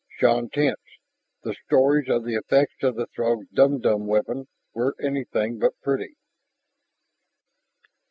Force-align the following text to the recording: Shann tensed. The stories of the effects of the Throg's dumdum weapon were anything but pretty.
Shann 0.17 0.49
tensed. 0.51 0.77
The 1.43 1.53
stories 1.67 2.09
of 2.09 2.25
the 2.25 2.33
effects 2.33 2.81
of 2.81 2.95
the 2.95 3.05
Throg's 3.05 3.45
dumdum 3.53 4.07
weapon 4.07 4.47
were 4.73 4.95
anything 4.99 5.59
but 5.59 5.73
pretty. 5.83 6.15